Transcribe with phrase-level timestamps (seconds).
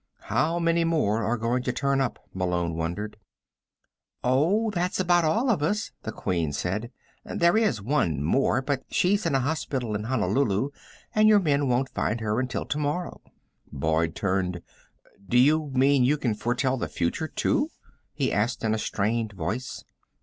[0.33, 2.17] How many more are going to turn up?
[2.33, 3.17] Malone wondered.
[4.23, 6.89] "Oh, that's about all of us," the Queen said.
[7.23, 10.71] "There is one more, but she's in a hospital in Honolulu,
[11.13, 13.21] and your men won't find her until tomorrow."
[13.71, 14.23] [Illustration: Sir Thomas Boyd...
[14.23, 15.29] looking majestic.] Boyd turned.
[15.29, 17.69] "Do you mean you can foretell the future, too?"
[18.15, 19.83] he asked in a strained voice.